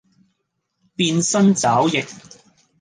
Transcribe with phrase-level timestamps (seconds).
[0.95, 2.07] 變生肘腋